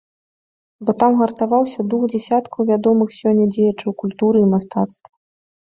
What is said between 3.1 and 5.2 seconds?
сёння дзеячаў культуры і мастацтва.